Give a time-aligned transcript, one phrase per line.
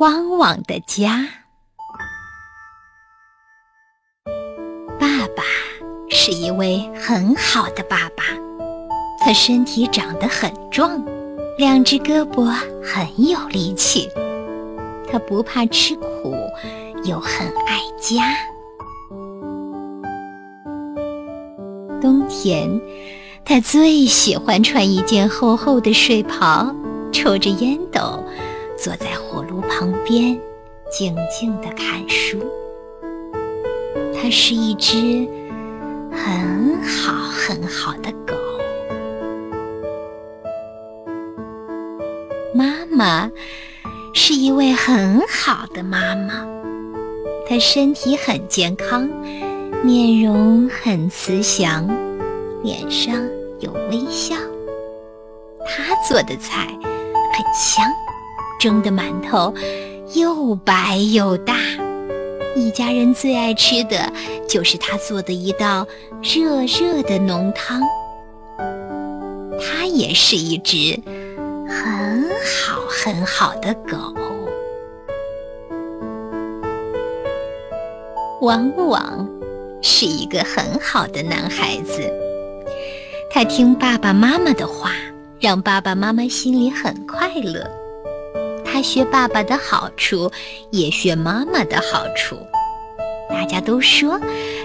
[0.00, 1.24] 汪汪的家。
[4.98, 5.44] 爸爸
[6.10, 8.24] 是一位很好的爸爸，
[9.20, 11.00] 他身体长得很壮，
[11.56, 12.44] 两只胳膊
[12.82, 14.08] 很有力气。
[15.08, 16.34] 他不怕吃苦，
[17.04, 18.34] 又很爱家。
[22.00, 22.68] 冬天，
[23.44, 26.74] 他最喜欢穿一件厚厚的睡袍，
[27.12, 28.22] 抽着烟斗，
[28.84, 30.38] 坐在火炉旁边，
[30.90, 32.38] 静静地看书。
[34.14, 35.26] 它是一只
[36.12, 38.34] 很好很好的狗。
[42.52, 43.32] 妈妈
[44.12, 46.46] 是一位很好的妈妈，
[47.48, 49.08] 她身体很健康。
[49.82, 51.88] 面容很慈祥，
[52.62, 53.16] 脸上
[53.60, 54.36] 有微笑。
[55.66, 57.86] 他做的菜很香，
[58.64, 59.52] 蒸的馒头
[60.14, 61.54] 又白又大。
[62.56, 64.10] 一家人最爱吃的
[64.48, 65.86] 就是他做的一道
[66.22, 67.82] 热热的浓汤。
[69.60, 70.98] 它也是一只
[71.68, 74.14] 很好很好的狗。
[78.40, 79.28] 往往。
[79.86, 82.10] 是一个很好的男孩子，
[83.30, 84.92] 他听爸爸妈妈的话，
[85.38, 87.70] 让爸爸妈妈心里很快乐。
[88.74, 90.28] 他学爸爸的好处，
[90.72, 92.36] 也学妈妈的好处。
[93.30, 94.20] 大家都说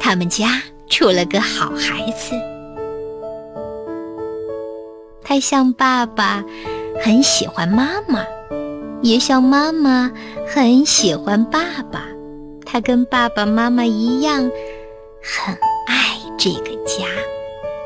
[0.00, 2.34] 他们家出了个好孩子。
[5.22, 6.42] 他像爸爸
[7.04, 8.24] 很喜欢妈妈，
[9.02, 10.10] 也像妈妈
[10.52, 11.60] 很喜欢爸
[11.92, 12.02] 爸。
[12.66, 14.50] 他跟爸爸妈妈一样。
[15.22, 15.54] 很
[15.86, 17.06] 爱这个家，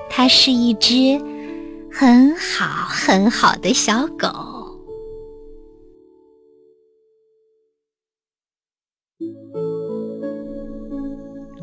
[0.09, 1.21] 他是一只
[1.93, 4.56] 很好很好的小狗。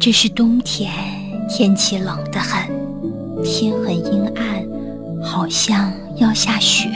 [0.06, 0.92] 这是冬天，
[1.48, 2.70] 天气冷得很，
[3.42, 4.68] 天很阴暗，
[5.24, 6.90] 好像要下雪。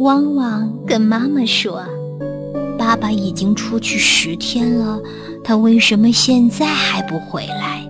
[0.00, 1.80] 汪汪跟妈妈说。
[2.76, 5.00] 爸爸已经出去十天了，
[5.44, 7.88] 他为什么现在还不回来？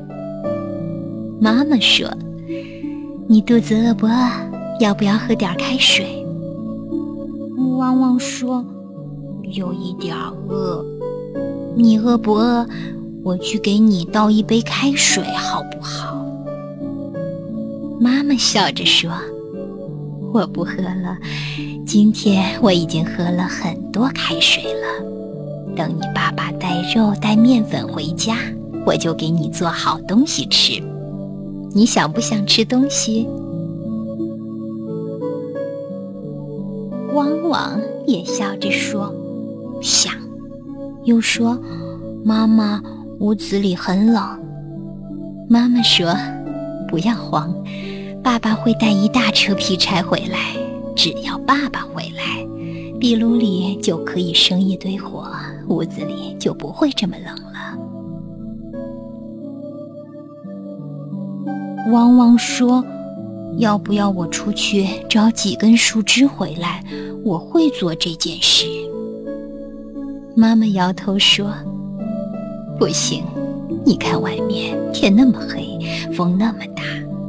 [1.40, 2.06] 妈妈说
[3.26, 4.12] ：“你肚子饿不饿？
[4.78, 6.22] 要不要喝点开水？”
[7.78, 8.62] 汪汪说
[9.54, 10.14] ：“有一点
[10.50, 10.84] 饿。”
[11.78, 12.66] 你饿不饿？
[13.22, 16.26] 我去给你倒一杯开水，好不好？
[18.00, 19.12] 妈妈笑着说
[20.34, 21.16] ：“我不喝了。”
[21.86, 25.04] 今天我已经喝了很多开水了。
[25.76, 28.36] 等你爸爸带肉带面粉回家，
[28.84, 30.82] 我就给你做好东西吃。
[31.72, 33.28] 你想不想吃东西？
[37.14, 39.14] 汪汪也笑着说
[39.80, 40.12] ：“想。”
[41.08, 41.58] 又说
[42.22, 42.82] ：“妈妈，
[43.18, 44.22] 屋子里很冷。”
[45.48, 46.14] 妈妈说
[46.86, 47.50] ：“不要慌，
[48.22, 50.54] 爸爸会带一大车劈柴回来。”
[50.94, 52.46] 只要爸爸回来，
[53.00, 55.26] 壁炉里就可以生一堆火，
[55.68, 57.78] 屋子里就不会这么冷了。
[61.90, 62.84] 汪汪说
[63.56, 66.84] ：“要不要我出去找几根树枝回来？
[67.24, 68.66] 我会做这件事。”
[70.38, 71.52] 妈妈摇头说
[72.78, 73.24] ：“不行，
[73.84, 75.76] 你看外面天那么黑，
[76.14, 76.84] 风那么大，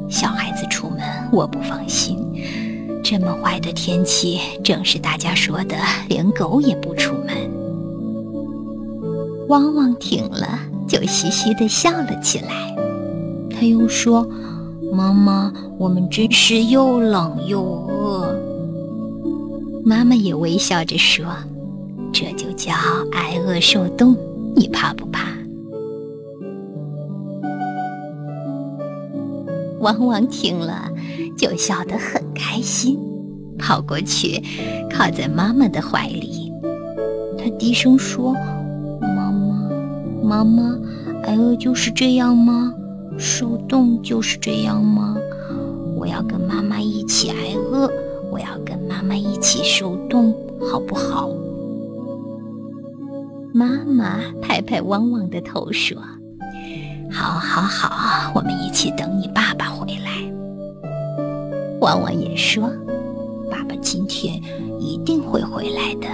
[0.07, 0.99] 小孩子出门
[1.31, 2.19] 我不放心。”
[3.03, 5.75] 这么坏的天气，正是大家说的
[6.07, 7.35] 连狗也不出门。
[9.47, 10.47] 汪汪听了，
[10.87, 12.75] 就嘻嘻地笑了起来。
[13.49, 14.29] 他又说
[14.93, 18.39] ：“妈妈，我们真是又冷又饿。”
[19.83, 21.25] 妈妈也微笑着说
[22.11, 22.73] ：“这就叫
[23.11, 24.15] 挨饿受冻，
[24.55, 25.29] 你怕不怕？”
[29.81, 30.89] 汪汪听了。
[31.37, 32.99] 就笑得很开心，
[33.57, 34.43] 跑过去，
[34.91, 36.51] 靠在妈妈的怀里。
[37.37, 38.33] 他低声说
[38.99, 39.69] ：“妈妈，
[40.21, 40.77] 妈妈，
[41.23, 42.73] 挨饿就是这样吗？
[43.17, 45.15] 受冻就是这样吗？
[45.95, 47.89] 我要跟妈妈一起挨饿，
[48.29, 50.35] 我要跟妈妈一起受冻，
[50.69, 51.29] 好不好？”
[53.59, 56.01] 妈妈拍拍汪汪的头说
[57.11, 60.11] ：“好，好，好，我们一起等你爸爸回来。”
[61.81, 62.71] 汪汪也说
[63.51, 64.41] ：“爸爸今天
[64.79, 66.07] 一定会回来的。”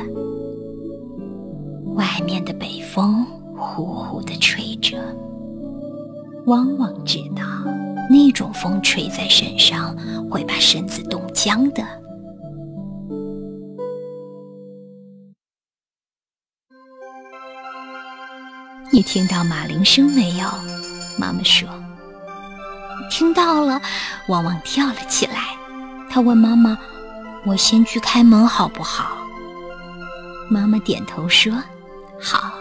[1.94, 3.24] 外面的北风
[3.56, 4.98] 呼呼地吹着，
[6.48, 7.44] 汪汪知道
[8.10, 9.96] 那种风吹在身上
[10.32, 11.84] 会把身子冻僵的。
[18.96, 20.50] 你听到马铃声没有？”
[21.20, 21.68] 妈妈说
[23.12, 23.82] ：“听到了。”
[24.30, 25.54] 汪汪跳了起来，
[26.10, 26.78] 他问妈妈
[27.46, 29.18] ：“我先去开门好不好？”
[30.50, 31.52] 妈妈点头说
[32.24, 32.54] ：“好。”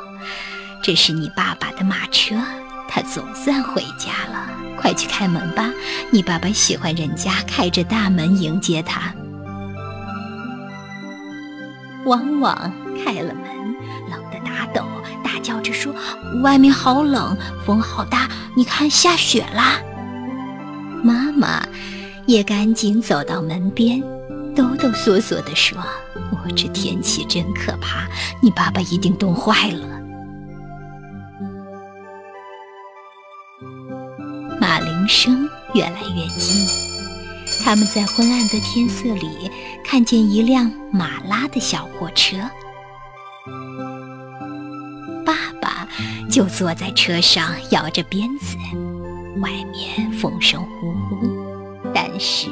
[0.82, 2.34] 这是你爸爸的马车，
[2.88, 4.50] 他总算回家了。
[4.76, 5.70] 快去开门吧，
[6.10, 9.14] 你爸爸喜欢人家开着大门迎接他。
[12.06, 12.72] 汪汪
[13.04, 13.32] 开了，
[15.64, 15.92] 着说
[16.44, 19.80] ：“外面好冷，风好大，你看下雪啦！”
[21.02, 21.66] 妈妈
[22.26, 24.00] 也赶紧走到门边，
[24.54, 25.78] 哆哆嗦嗦地说
[26.30, 28.06] ：“我这天气真可怕，
[28.40, 29.88] 你爸爸一定冻坏了。”
[34.60, 36.66] 马铃声越来越近，
[37.64, 39.50] 他们在昏暗的天色里
[39.84, 42.36] 看见一辆马拉的小货车。
[46.34, 48.56] 就坐在车上摇着鞭子，
[49.40, 51.30] 外面风声呼呼，
[51.94, 52.48] 但是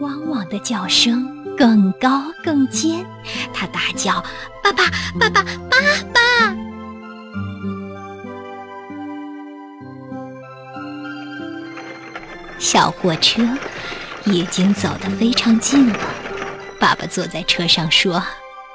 [0.00, 3.04] 汪汪的叫声更高更尖，
[3.52, 4.24] 他大叫
[4.64, 4.84] ：“爸爸，
[5.20, 5.76] 爸爸，爸
[6.14, 6.20] 爸！”
[12.58, 13.46] 小货车
[14.24, 15.98] 已经走得非常近了。
[16.80, 18.24] 爸爸坐在车上说：“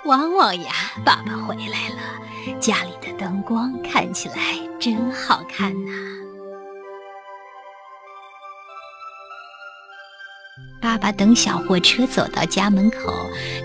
[0.06, 0.72] 汪汪呀，
[1.04, 1.96] 爸爸回来了！
[2.60, 4.36] 家里的灯光看起来
[4.80, 5.92] 真好看呐。”
[10.82, 13.12] 爸爸等小货车走到家门口，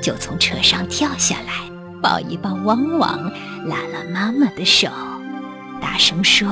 [0.02, 1.52] 就从车上跳下来，
[2.00, 3.24] 抱一抱汪汪，
[3.66, 4.88] 拉拉妈妈的手，
[5.80, 6.48] 大声说：“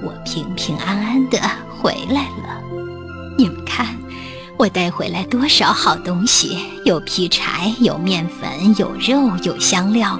[0.00, 2.62] 我平平安安的回来了。”
[3.36, 3.96] 你们看，
[4.58, 6.58] 我带回来多少好东西！
[6.84, 10.18] 有劈柴，有面粉，有肉，有香料，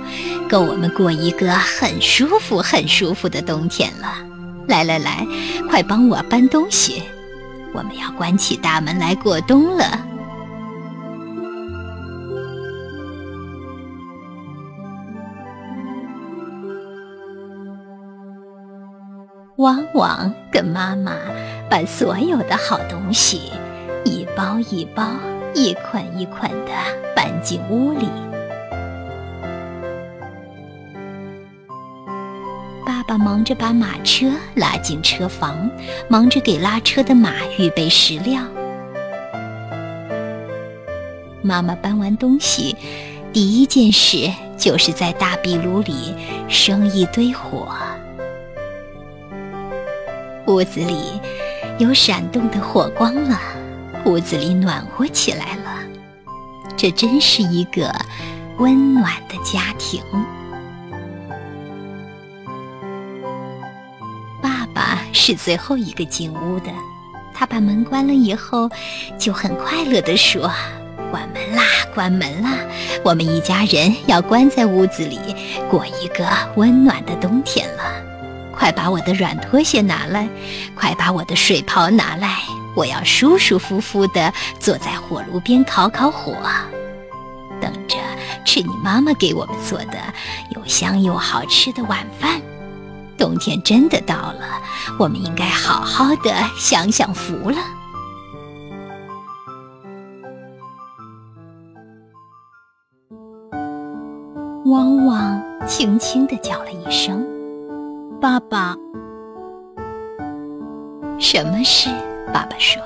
[0.49, 4.15] 够我们过一个很舒服、很舒服的冬天了。
[4.69, 5.27] 来来来，
[5.69, 7.03] 快帮我搬东西，
[7.75, 9.85] 我们要关起大门来过冬了。
[19.57, 21.17] 汪汪跟妈妈
[21.69, 23.51] 把所有的好东西
[24.09, 25.07] 一包一包、
[25.55, 26.73] 一捆一捆的
[27.15, 28.09] 搬进屋里。
[32.87, 35.71] 爸爸忙着把马车拉进车房，
[36.09, 38.41] 忙着给拉车的马预备食料。
[41.43, 42.75] 妈妈搬完东西，
[43.31, 46.15] 第一件事就是在大壁炉里
[46.49, 47.69] 生一堆火。
[50.47, 51.21] 屋子里
[51.77, 53.39] 有闪动的火光了，
[54.09, 55.77] 屋子里暖和起来了。
[56.79, 57.95] 这真是一个
[58.57, 60.03] 温暖的家庭。
[64.41, 66.71] 爸爸是最后一个进屋的，
[67.35, 68.71] 他把门关了以后，
[69.19, 70.51] 就很快乐地说
[71.11, 71.63] ：“关门啦，
[71.95, 72.55] 关门啦！
[73.05, 75.19] 我们一家人要关在屋子里，
[75.69, 76.27] 过一个
[76.57, 77.83] 温暖的冬天了。”
[78.57, 80.29] 快把我的软拖鞋拿来，
[80.75, 82.39] 快把我的睡袍拿来，
[82.79, 86.33] 我要舒舒服服地坐在火炉边烤烤火，
[87.61, 87.97] 等着
[88.45, 89.99] 吃你妈妈给我们做的
[90.55, 92.41] 又香又好吃的晚饭。
[93.19, 94.63] 冬天真的到了，
[94.97, 97.57] 我们应该好好的享享福了。
[104.67, 107.27] 汪汪轻轻地叫了一声。
[108.21, 108.77] 爸爸，
[111.19, 111.91] 什么事？
[112.33, 112.83] 爸爸说：“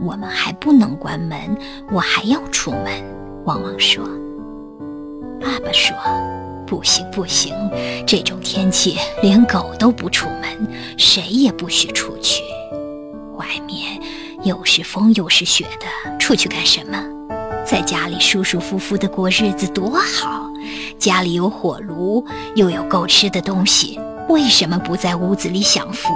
[0.00, 1.56] 我们还不能关门，
[1.90, 3.02] 我还要出门。”
[3.46, 4.04] 汪汪说
[5.40, 5.94] ：“爸爸说，
[6.66, 7.54] 不行不行，
[8.06, 12.42] 这种天气连狗都不出门，谁也不许出去。
[13.36, 14.00] 外面
[14.42, 16.98] 又是风又是雪的，出去干什么？
[17.66, 20.50] 在家里舒舒服服的过日子多好。”
[20.98, 26.08] 家里有火炉，又有够吃的东西，为什么不在屋子里享福？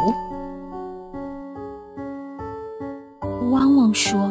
[3.50, 4.30] 汪汪说：“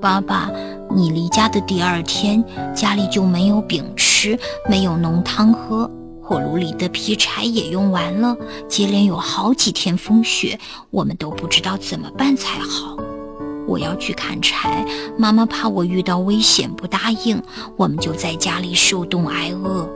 [0.00, 0.50] 爸爸，
[0.94, 2.42] 你离家的第二天，
[2.74, 4.38] 家里就没有饼吃，
[4.68, 5.90] 没有浓汤喝，
[6.22, 8.36] 火炉里的劈柴也用完了，
[8.68, 10.58] 接连有好几天风雪，
[10.90, 12.96] 我们都不知道怎么办才好。”
[13.66, 14.84] 我要去砍柴，
[15.16, 17.42] 妈妈怕我遇到危险不答应，
[17.76, 19.88] 我们就在家里受冻挨饿。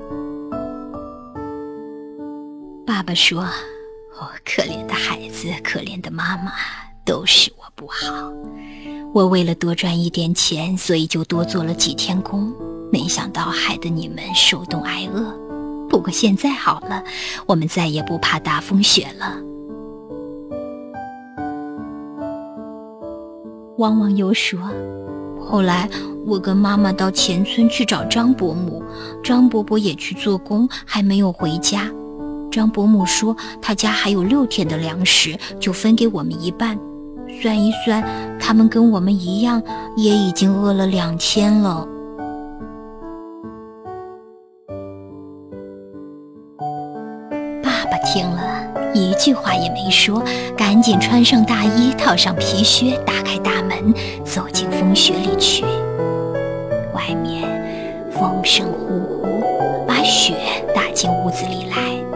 [2.87, 3.43] 爸爸说
[4.19, 6.53] ：“哦，可怜的孩子，可怜的妈妈，
[7.05, 8.33] 都是不好。
[9.15, 12.53] 我为了多赚一点钱，所以就多做了几天工，
[12.91, 15.33] 没想到害得你们受冻挨饿。
[15.89, 17.03] 不过现在好了，
[17.47, 19.39] 我们再也不怕大风雪了。
[23.79, 24.59] 汪汪又说
[25.41, 25.89] ：“后来
[26.27, 28.83] 我跟妈妈到前村去找张伯母，
[29.23, 31.89] 张伯伯也去做工，还没有回家。
[32.51, 36.77] 张伯母说他家还有六天的粮食，就分给我们一半。
[37.41, 38.03] 算一算，
[38.39, 39.63] 他们跟我们一样，
[39.97, 41.87] 也已经饿了两天了。”
[47.63, 48.43] 爸爸听了
[48.95, 50.23] 一句话也没说，
[50.57, 53.93] 赶紧穿上大衣，套上皮靴，打开大门，
[54.25, 55.65] 走进风雪里去。
[56.95, 57.47] 外面
[58.11, 59.27] 风声呼呼，
[59.87, 60.35] 把雪
[60.75, 62.08] 打进屋子里来。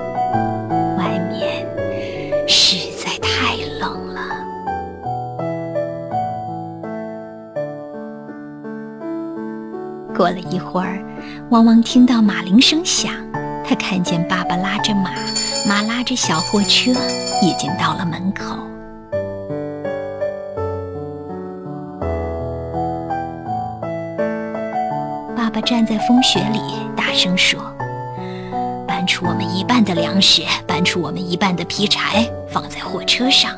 [10.22, 11.02] 过了一会儿，
[11.50, 13.12] 汪汪听到马铃声响，
[13.66, 15.10] 他看见爸爸拉着马。
[15.66, 16.92] 马拉着小货车，
[17.42, 18.56] 已经到了门口。
[25.34, 26.60] 爸爸站在风雪里，
[26.96, 27.60] 大声说
[28.86, 33.50] ：“搬出我们一半的粮食，搬出我们一半的劈柴，放在货车上。”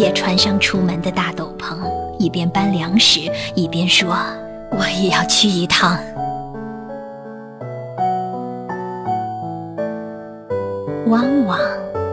[0.00, 1.76] 也穿上出门的大斗篷。
[2.18, 3.20] 一边搬粮食，
[3.54, 4.16] 一边说
[4.72, 5.96] ：“我也要去一趟。”
[11.08, 11.58] 汪汪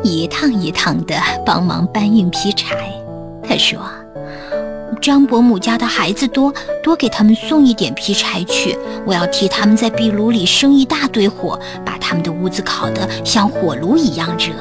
[0.03, 1.15] 一趟一趟的
[1.45, 2.75] 帮忙搬运劈柴。
[3.41, 3.79] 他说
[5.01, 6.53] ：“张伯母家的孩子多，
[6.83, 8.77] 多给他们送一点劈柴去。
[9.05, 14.53] 我要替他们在壁炉里生一大堆火，把他们的屋子烤得像火炉一样热。”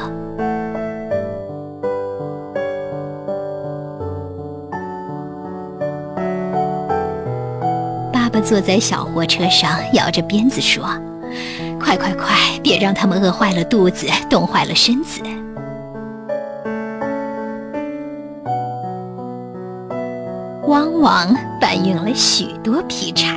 [8.26, 10.84] 爸爸坐在小货车上，摇着鞭子说
[11.78, 15.22] ：“快快快，别让他们饿坏了肚子，冻坏了身子。”
[20.66, 23.36] 汪汪搬运了许多劈柴，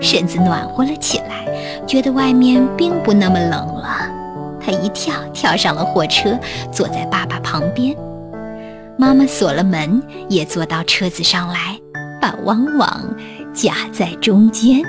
[0.00, 1.44] 身子暖和了起来，
[1.86, 4.10] 觉得外面并不那么冷了。
[4.58, 6.34] 他一跳，跳上了货车，
[6.72, 7.94] 坐在爸爸旁边。
[8.96, 11.78] 妈妈锁了门，也坐到车子上来，
[12.18, 13.04] 把汪汪。
[13.52, 14.80] 夹在中间，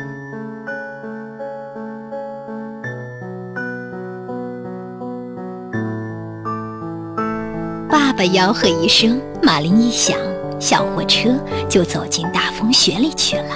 [7.89, 10.17] 爸爸吆喝一声，马铃一响，
[10.59, 11.31] 小货车
[11.67, 13.49] 就走进大风雪里去了。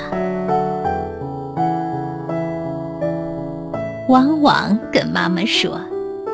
[4.10, 5.80] 汪汪跟妈妈说：“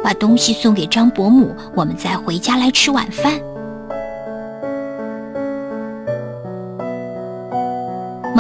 [0.04, 3.34] 把东西送给张伯母，我们再回家来吃晚饭。”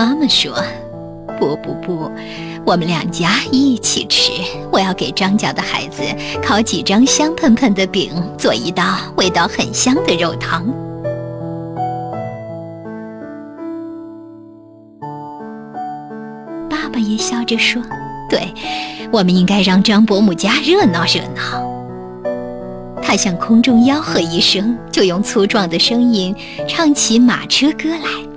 [0.03, 0.51] 妈妈说
[1.39, 2.09] ：“不不不，
[2.65, 4.31] 我们两家一起吃。
[4.71, 6.01] 我要给张家的孩子
[6.41, 10.65] 烤几张香喷喷的饼，做一道味道很香的肉汤。”
[16.67, 17.79] 爸爸也笑着说
[18.27, 18.51] ：“对，
[19.11, 21.63] 我们应该让张伯母家热闹热闹。”
[23.03, 26.35] 他向空中吆喝一声，就用粗壮的声音
[26.67, 28.30] 唱起马车歌来。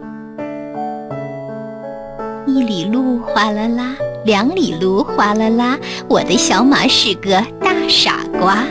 [2.55, 5.77] 一里路哗啦啦，两里路哗啦啦，
[6.09, 7.31] 我的小马是个
[7.61, 8.63] 大傻瓜。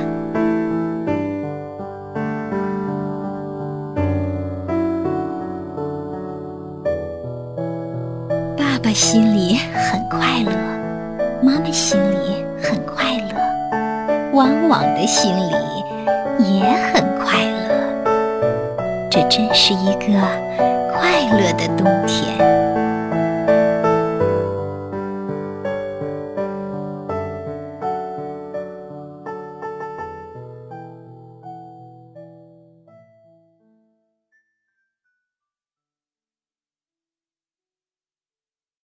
[8.56, 10.54] 爸爸心里很快乐，
[11.44, 15.52] 妈妈心里很快乐，汪汪的心里
[16.40, 16.64] 也
[16.94, 18.08] 很快乐。
[19.12, 20.08] 这真是一个
[20.94, 22.63] 快乐的冬天。